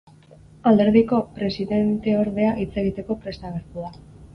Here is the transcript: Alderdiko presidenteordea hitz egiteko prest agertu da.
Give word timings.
Alderdiko 0.71 1.21
presidenteordea 1.37 2.59
hitz 2.65 2.71
egiteko 2.87 3.23
prest 3.25 3.51
agertu 3.53 3.91
da. 3.91 3.99